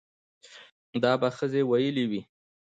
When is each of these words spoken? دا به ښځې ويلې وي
دا 1.03 1.11
به 1.21 1.29
ښځې 1.37 1.61
ويلې 1.69 2.05
وي 2.09 2.21